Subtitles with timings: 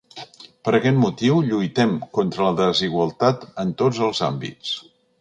[0.67, 4.79] Per aquest motiu, “lluitem contra la desigualtat en tots els àmbits”.